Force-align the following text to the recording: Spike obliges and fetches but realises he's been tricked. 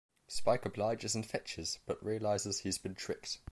Spike 0.27 0.65
obliges 0.65 1.13
and 1.13 1.23
fetches 1.23 1.77
but 1.85 2.03
realises 2.03 2.61
he's 2.61 2.79
been 2.79 2.95
tricked. 2.95 3.37